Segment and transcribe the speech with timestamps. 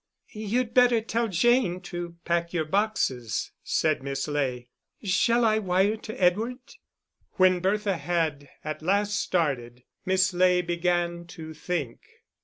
[0.31, 4.67] "You'd better tell Jane to pack your boxes," said Miss Ley.
[5.03, 6.57] "Shall I wire to Edward?"
[7.33, 11.99] When Bertha had at last started, Miss Ley began to think.